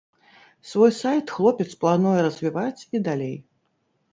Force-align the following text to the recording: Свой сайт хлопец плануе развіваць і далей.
Свой 0.69 0.91
сайт 0.99 1.25
хлопец 1.35 1.67
плануе 1.83 2.25
развіваць 2.29 2.85
і 2.97 3.03
далей. 3.11 3.35